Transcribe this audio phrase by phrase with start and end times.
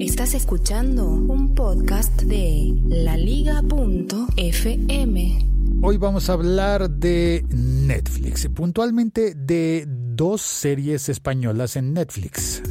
[0.00, 3.68] Estás escuchando un podcast de laliga.fm.
[5.82, 12.62] Hoy vamos a hablar de Netflix, puntualmente de dos series españolas en Netflix.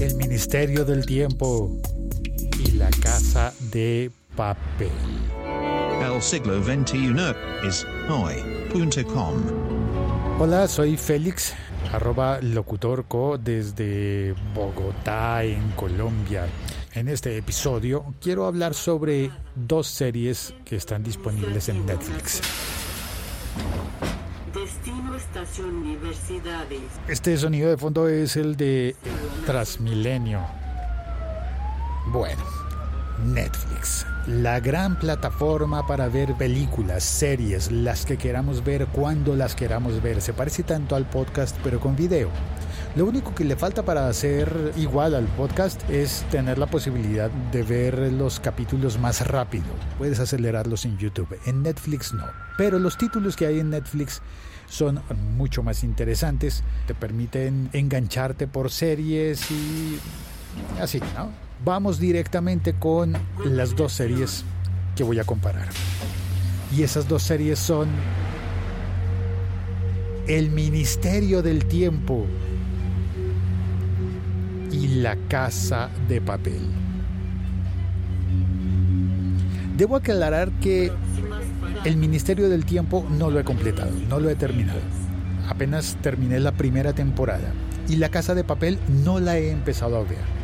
[0.00, 1.80] El Ministerio del Tiempo
[2.58, 4.90] y La Casa de Papel.
[6.02, 7.14] El siglo XXI
[7.64, 9.87] es hoy.com.
[10.40, 11.52] Hola, soy Félix,
[11.92, 16.46] arroba locutorco desde Bogotá, en Colombia.
[16.94, 22.40] En este episodio quiero hablar sobre dos series que están disponibles en Netflix.
[24.54, 26.82] Destino Estación Universidades.
[27.08, 28.94] Este sonido de fondo es el de
[29.44, 30.40] Transmilenio.
[32.12, 32.44] Bueno,
[33.26, 40.02] Netflix, la gran plataforma para ver películas, series, las que queramos ver, cuando las queramos
[40.02, 40.20] ver.
[40.20, 42.30] Se parece tanto al podcast, pero con video.
[42.96, 47.62] Lo único que le falta para hacer igual al podcast es tener la posibilidad de
[47.62, 49.66] ver los capítulos más rápido.
[49.98, 51.38] Puedes acelerarlos en YouTube.
[51.46, 52.24] En Netflix no.
[52.56, 54.22] Pero los títulos que hay en Netflix
[54.68, 55.00] son
[55.36, 56.64] mucho más interesantes.
[56.86, 59.98] Te permiten engancharte por series y
[60.80, 61.30] así, ¿no?
[61.64, 64.44] Vamos directamente con las dos series
[64.94, 65.68] que voy a comparar.
[66.76, 67.88] Y esas dos series son
[70.26, 72.26] El Ministerio del Tiempo
[74.70, 76.60] y La Casa de Papel.
[79.76, 80.92] Debo aclarar que
[81.84, 84.80] el Ministerio del Tiempo no lo he completado, no lo he terminado.
[85.48, 87.52] Apenas terminé la primera temporada
[87.88, 90.37] y La Casa de Papel no la he empezado a ver.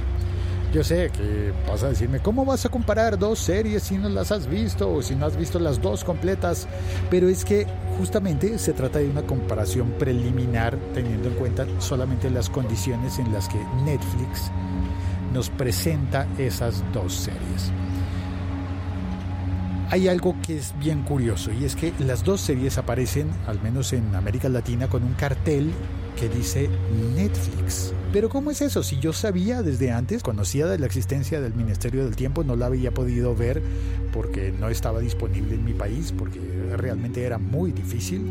[0.74, 4.32] Yo sé que vas a decirme, ¿cómo vas a comparar dos series si no las
[4.32, 6.66] has visto o si no has visto las dos completas?
[7.10, 7.64] Pero es que
[7.96, 13.48] justamente se trata de una comparación preliminar teniendo en cuenta solamente las condiciones en las
[13.48, 14.50] que Netflix
[15.32, 17.70] nos presenta esas dos series.
[19.94, 23.92] Hay algo que es bien curioso y es que las dos series aparecen, al menos
[23.92, 25.70] en América Latina, con un cartel
[26.18, 26.68] que dice
[27.14, 27.94] Netflix.
[28.12, 28.82] Pero ¿cómo es eso?
[28.82, 32.66] Si yo sabía desde antes, conocía de la existencia del Ministerio del Tiempo, no la
[32.66, 33.62] había podido ver
[34.12, 36.40] porque no estaba disponible en mi país, porque
[36.76, 38.26] realmente era muy difícil.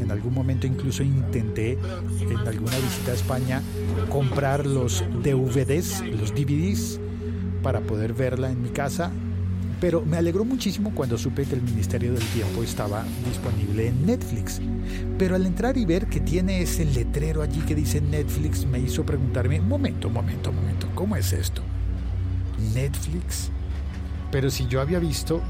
[0.00, 3.62] En algún momento incluso intenté en alguna visita a España
[4.08, 6.98] comprar los DVDs, los DVDs,
[7.62, 9.12] para poder verla en mi casa
[9.84, 14.58] pero me alegró muchísimo cuando supe que el Ministerio del Tiempo estaba disponible en Netflix.
[15.18, 19.04] Pero al entrar y ver que tiene ese letrero allí que dice Netflix, me hizo
[19.04, 21.60] preguntarme, momento, momento, momento, ¿cómo es esto?
[22.74, 23.50] Netflix.
[24.32, 25.42] Pero si yo había visto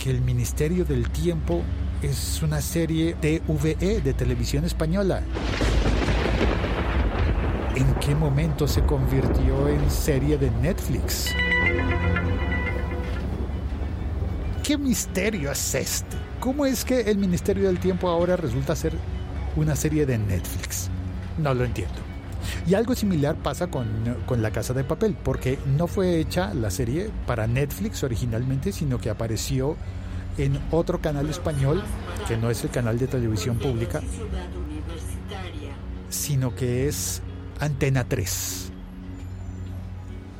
[0.00, 1.62] que el Ministerio del Tiempo
[2.02, 5.22] es una serie TVE de televisión española.
[7.76, 11.32] ¿En qué momento se convirtió en serie de Netflix?
[14.64, 16.16] ¿Qué misterio es este?
[16.40, 18.94] ¿Cómo es que el Ministerio del Tiempo ahora resulta ser
[19.56, 20.88] una serie de Netflix?
[21.36, 21.96] No lo entiendo.
[22.66, 23.86] Y algo similar pasa con,
[24.24, 28.98] con, La Casa de Papel, porque no fue hecha la serie para Netflix originalmente, sino
[28.98, 29.76] que apareció
[30.38, 31.82] en otro canal español,
[32.26, 34.00] que no es el canal de televisión pública,
[36.08, 37.20] sino que es
[37.60, 38.70] Antena 3.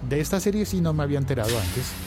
[0.08, 2.03] De esta serie sí no me había enterado antes.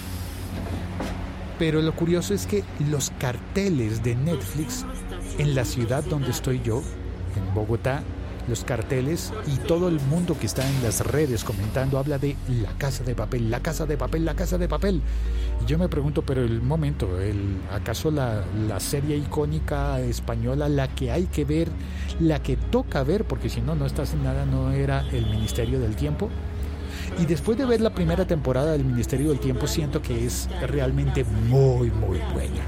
[1.59, 4.85] Pero lo curioso es que los carteles de Netflix
[5.37, 6.81] en la ciudad donde estoy yo,
[7.35, 8.03] en Bogotá,
[8.47, 12.71] los carteles y todo el mundo que está en las redes comentando habla de la
[12.77, 15.01] casa de papel, la casa de papel, la casa de papel.
[15.61, 20.87] Y yo me pregunto, pero el momento, el, ¿acaso la, la serie icónica española, la
[20.87, 21.67] que hay que ver,
[22.19, 25.79] la que toca ver, porque si no, no estás en nada, no era el Ministerio
[25.79, 26.29] del Tiempo?
[27.19, 31.23] Y después de ver la primera temporada del Ministerio del Tiempo, siento que es realmente
[31.23, 32.61] muy, muy buena.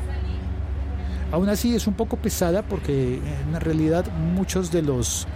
[1.31, 3.15] Aún así es un poco pesada porque
[3.53, 5.27] en realidad muchos de los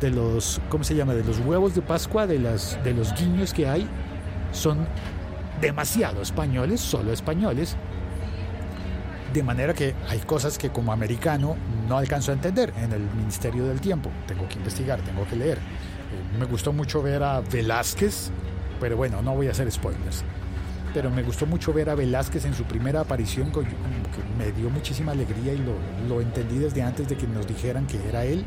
[0.00, 1.14] de los ¿cómo se llama?
[1.14, 3.88] de los huevos de Pascua, de las de los guiños que hay
[4.52, 4.86] son
[5.60, 7.76] demasiado españoles, solo españoles.
[9.32, 11.56] De manera que hay cosas que como americano
[11.88, 14.10] no alcanzo a entender en el Ministerio del Tiempo.
[14.26, 15.58] Tengo que investigar, tengo que leer.
[16.38, 18.30] Me gustó mucho ver a Velázquez,
[18.80, 20.24] pero bueno, no voy a hacer spoilers.
[20.94, 23.60] Pero me gustó mucho ver a Velázquez en su primera aparición, que
[24.38, 25.74] me dio muchísima alegría y lo,
[26.08, 28.44] lo entendí desde antes de que nos dijeran que era él.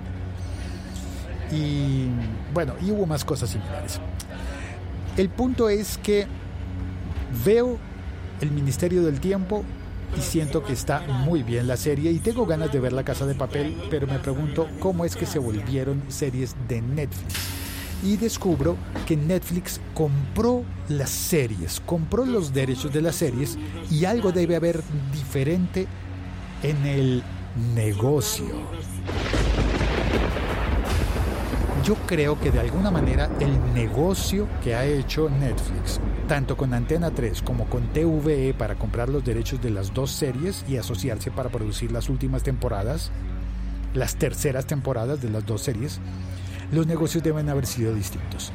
[1.52, 2.08] Y
[2.54, 4.00] bueno, y hubo más cosas similares.
[5.18, 6.28] El punto es que
[7.46, 7.78] veo
[8.42, 9.64] el Ministerio del Tiempo
[10.18, 13.26] y siento que está muy bien la serie y tengo ganas de ver La Casa
[13.26, 17.45] de Papel, pero me pregunto cómo es que se volvieron series de Netflix.
[18.06, 23.58] Y descubro que Netflix compró las series, compró los derechos de las series
[23.90, 24.82] y algo debe haber
[25.12, 25.88] diferente
[26.62, 27.24] en el
[27.74, 28.46] negocio.
[31.84, 37.12] Yo creo que de alguna manera el negocio que ha hecho Netflix, tanto con Antena
[37.12, 41.50] 3 como con TVE para comprar los derechos de las dos series y asociarse para
[41.50, 43.12] producir las últimas temporadas,
[43.94, 46.00] las terceras temporadas de las dos series,
[46.72, 48.52] los negocios deben haber sido distintos.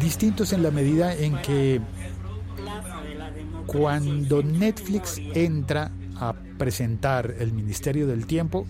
[0.00, 1.80] Distintos en la medida en que
[3.66, 8.66] cuando Netflix entra a presentar el Ministerio del Tiempo,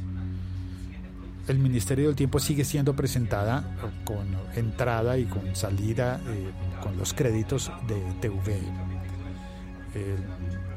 [1.49, 4.27] el Ministerio del Tiempo sigue siendo presentada con
[4.57, 6.51] entrada y con salida, eh,
[6.83, 8.59] con los créditos de TV.
[9.95, 10.17] Eh,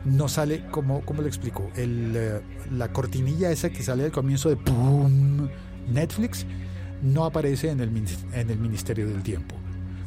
[0.06, 1.69] no sale, como ¿cómo lo explico?
[1.75, 2.42] El, eh,
[2.72, 5.50] la cortinilla esa que sale al comienzo de ¡pum!
[5.92, 6.46] Netflix
[7.01, 7.92] no aparece en el,
[8.34, 9.56] en el Ministerio del Tiempo.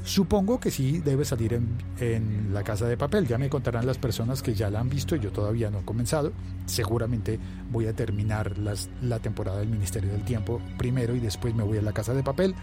[0.05, 3.27] Supongo que sí debe salir en, La Casa de Papel.
[3.27, 5.15] Ya me contarán las personas que ya la han visto.
[5.15, 6.33] Yo todavía no he comenzado.
[6.67, 7.39] Seguramente
[7.71, 11.79] voy a terminar las, la temporada del Ministerio del Tiempo primero y después me voy
[11.79, 12.55] a La Casa de Papel.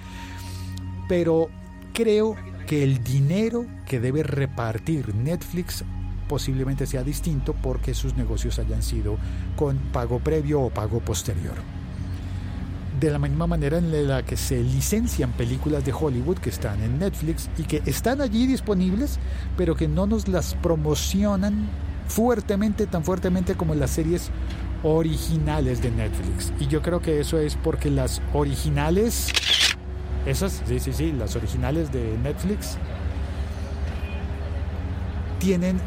[1.07, 1.49] Pero
[1.93, 2.35] creo
[2.67, 5.85] que el dinero que debe repartir Netflix
[6.27, 9.17] posiblemente sea distinto porque sus negocios hayan sido
[9.55, 11.78] con pago previo o pago posterior
[12.99, 16.99] de la misma manera en la que se licencian películas de Hollywood que están en
[16.99, 19.19] Netflix y que están allí disponibles,
[19.57, 21.69] pero que no nos las promocionan
[22.07, 24.31] fuertemente, tan fuertemente como las series
[24.83, 26.51] originales de Netflix.
[26.59, 29.31] Y yo creo que eso es porque las originales,
[30.25, 32.77] esas, sí, sí, sí, las originales de Netflix,
[35.39, 35.79] tienen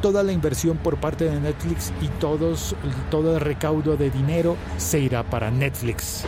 [0.00, 2.74] toda la inversión por parte de Netflix y todos,
[3.10, 6.24] todo el recaudo de dinero se irá para Netflix.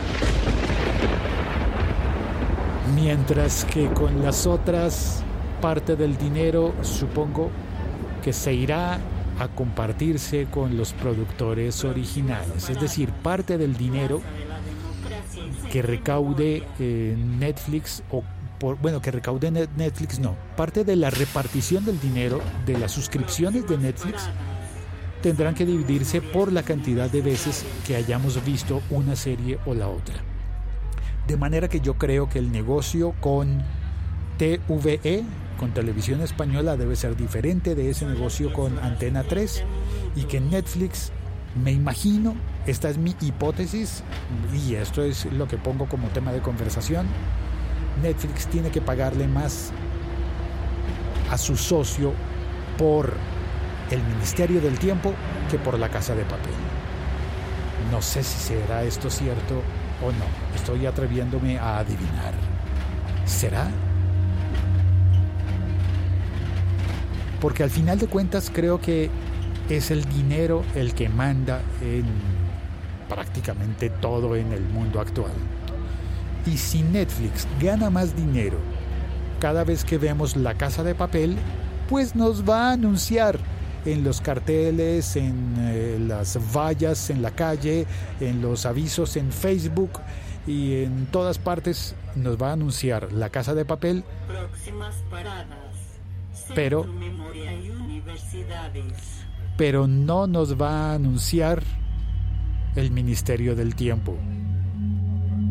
[2.95, 5.23] Mientras que con las otras,
[5.61, 7.49] parte del dinero supongo
[8.23, 8.99] que se irá
[9.39, 12.69] a compartirse con los productores originales.
[12.69, 14.21] Es decir, parte del dinero
[15.71, 18.23] que recaude eh, Netflix o
[18.59, 20.35] bueno, que recaude Netflix, no.
[20.55, 24.29] Parte de la repartición del dinero de las suscripciones de Netflix
[25.21, 29.87] tendrán que dividirse por la cantidad de veces que hayamos visto una serie o la
[29.87, 30.15] otra.
[31.27, 33.63] De manera que yo creo que el negocio con
[34.37, 35.23] TVE,
[35.57, 39.63] con Televisión Española, debe ser diferente de ese negocio con Antena 3
[40.17, 41.11] y que Netflix,
[41.63, 42.35] me imagino,
[42.67, 44.03] esta es mi hipótesis
[44.53, 47.07] y esto es lo que pongo como tema de conversación,
[48.01, 49.71] Netflix tiene que pagarle más
[51.31, 52.13] a su socio
[52.77, 53.13] por
[53.91, 55.13] el Ministerio del Tiempo
[55.49, 56.53] que por la Casa de Papel.
[57.91, 59.61] No sé si será esto cierto
[60.01, 60.55] o no.
[60.55, 62.33] Estoy atreviéndome a adivinar.
[63.25, 63.69] ¿Será?
[67.39, 69.09] Porque al final de cuentas creo que
[69.69, 72.05] es el dinero el que manda en
[73.09, 75.31] prácticamente todo en el mundo actual.
[76.45, 78.57] Y si Netflix gana más dinero
[79.39, 81.37] cada vez que vemos la casa de papel,
[81.89, 83.39] pues nos va a anunciar
[83.85, 87.85] en los carteles, en eh, las vallas en la calle,
[88.19, 89.91] en los avisos en Facebook
[90.47, 94.03] y en todas partes nos va a anunciar la casa de papel.
[94.27, 95.47] Próximas paradas.
[96.55, 98.93] Pero Memoria y universidades.
[99.57, 101.63] pero no nos va a anunciar
[102.75, 104.17] el Ministerio del Tiempo.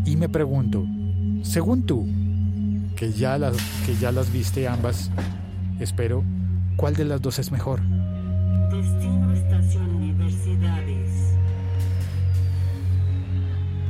[0.04, 0.84] Y me pregunto,
[1.42, 2.06] según tú,
[2.96, 3.56] que ya las,
[3.86, 5.10] que ya las viste ambas,
[5.78, 6.24] espero,
[6.76, 7.80] ¿cuál de las dos es mejor?
[8.70, 11.10] Destino Estación Universidades.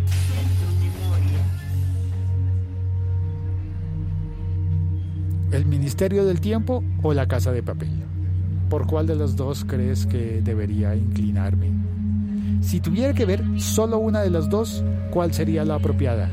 [0.07, 0.73] Centro.
[5.53, 7.91] ¿El Ministerio del Tiempo o la Casa de Papel?
[8.69, 11.71] ¿Por cuál de las dos crees que debería inclinarme?
[12.61, 16.31] Si tuviera que ver solo una de las dos, ¿cuál sería la apropiada?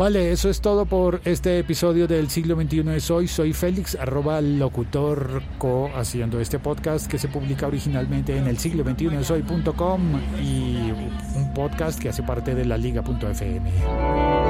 [0.00, 3.28] Vale, eso es todo por este episodio del siglo XXI es hoy.
[3.28, 8.82] Soy Félix, arroba locutor co, haciendo este podcast que se publica originalmente en el siglo
[8.82, 10.00] XXI es hoy.com
[10.42, 10.90] y
[11.36, 13.70] un podcast que hace parte de la liga.fm.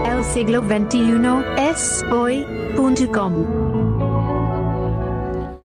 [0.06, 1.18] El siglo XXI
[1.58, 3.79] es hoy.com.